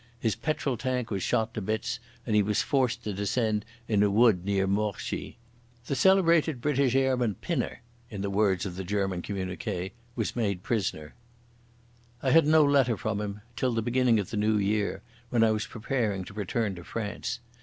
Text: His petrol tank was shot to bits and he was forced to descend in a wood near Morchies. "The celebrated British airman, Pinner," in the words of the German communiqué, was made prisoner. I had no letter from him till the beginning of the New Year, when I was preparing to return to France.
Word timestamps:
His 0.19 0.35
petrol 0.35 0.77
tank 0.77 1.11
was 1.11 1.21
shot 1.21 1.53
to 1.53 1.61
bits 1.61 1.99
and 2.25 2.35
he 2.35 2.41
was 2.41 2.63
forced 2.63 3.03
to 3.03 3.13
descend 3.13 3.63
in 3.87 4.01
a 4.01 4.09
wood 4.09 4.43
near 4.45 4.65
Morchies. 4.65 5.35
"The 5.85 5.95
celebrated 5.95 6.59
British 6.59 6.95
airman, 6.95 7.35
Pinner," 7.35 7.83
in 8.09 8.21
the 8.21 8.31
words 8.31 8.65
of 8.65 8.77
the 8.77 8.83
German 8.83 9.21
communiqué, 9.21 9.91
was 10.15 10.35
made 10.35 10.63
prisoner. 10.63 11.13
I 12.23 12.31
had 12.31 12.47
no 12.47 12.65
letter 12.65 12.97
from 12.97 13.21
him 13.21 13.41
till 13.55 13.73
the 13.73 13.83
beginning 13.83 14.19
of 14.19 14.31
the 14.31 14.37
New 14.37 14.57
Year, 14.57 15.03
when 15.29 15.43
I 15.43 15.51
was 15.51 15.67
preparing 15.67 16.23
to 16.25 16.33
return 16.33 16.73
to 16.77 16.83
France. 16.83 17.39